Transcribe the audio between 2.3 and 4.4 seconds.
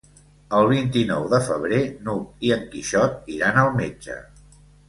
i en Quixot iran al metge.